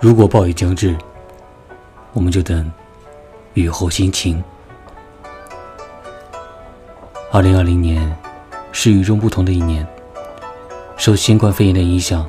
[0.00, 0.96] 如果暴雨将至，
[2.12, 2.70] 我们就等
[3.54, 4.42] 雨后心晴。
[7.32, 8.16] 二零二零年
[8.70, 9.84] 是与众不同的一年，
[10.96, 12.24] 受新冠肺炎的影响，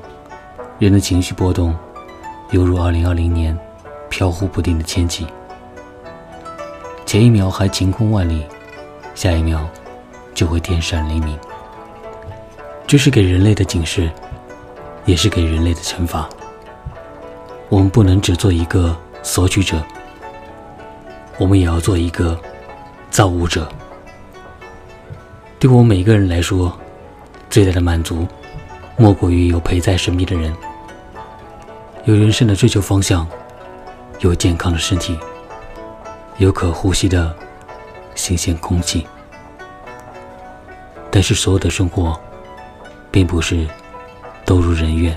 [0.79, 1.75] 人的情绪波动
[2.50, 3.55] 犹如二零二零年
[4.09, 5.27] 飘忽不定的天气，
[7.05, 8.47] 前一秒还晴空万里，
[9.13, 9.70] 下一秒
[10.33, 11.38] 就会电闪雷鸣。
[12.88, 14.09] 这是给人类的警示，
[15.05, 16.28] 也是给人类的惩罚。
[17.69, 19.79] 我们不能只做一个索取者，
[21.37, 22.37] 我们也要做一个
[23.11, 23.69] 造物者。
[25.60, 26.75] 对我们每个人来说，
[27.47, 28.27] 最大的满足，
[28.97, 30.51] 莫过于有陪在身边的人，
[32.05, 33.27] 有人生的追求方向，
[34.22, 35.16] 有健康的身体，
[36.38, 37.36] 有可呼吸的
[38.16, 39.05] 新鲜空气。
[41.11, 42.19] 但是，所有的生活，
[43.11, 43.67] 并不是
[44.44, 45.16] 都如人愿。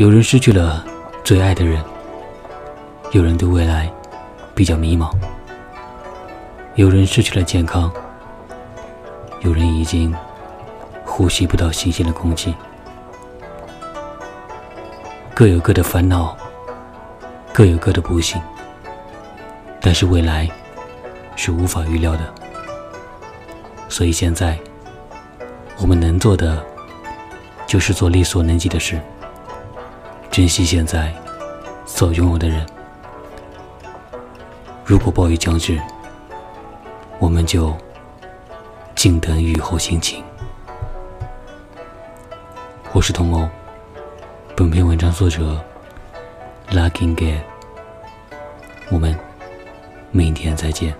[0.00, 0.82] 有人失去了
[1.22, 1.78] 最爱的人，
[3.12, 3.92] 有人对未来
[4.54, 5.14] 比较迷茫，
[6.74, 7.92] 有人失去了健康，
[9.40, 10.14] 有人已经
[11.04, 12.54] 呼吸不到新鲜的空气。
[15.34, 16.34] 各有各的烦恼，
[17.52, 18.40] 各有各的不幸，
[19.82, 20.48] 但是未来
[21.36, 22.20] 是无法预料的，
[23.86, 24.58] 所以现在
[25.76, 26.64] 我们能做的
[27.66, 28.98] 就是做力所能及的事。
[30.30, 31.12] 珍惜现在
[31.84, 32.64] 所拥有的人。
[34.84, 35.80] 如果暴雨将至，
[37.18, 37.76] 我们就
[38.94, 40.22] 静等雨后心晴。
[42.92, 43.48] 我是童欧，
[44.56, 45.60] 本篇文章作者
[46.70, 47.40] Lucky Gay。
[48.88, 49.18] 我们
[50.12, 50.94] 明天再见。